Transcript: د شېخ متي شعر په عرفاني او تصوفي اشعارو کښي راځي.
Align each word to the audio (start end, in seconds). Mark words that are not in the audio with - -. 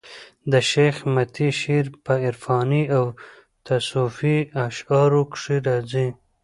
د 0.51 0.53
شېخ 0.69 0.95
متي 1.13 1.49
شعر 1.61 1.85
په 2.05 2.13
عرفاني 2.27 2.83
او 2.97 3.05
تصوفي 3.65 4.37
اشعارو 4.65 5.21
کښي 5.31 5.57
راځي. 5.67 6.07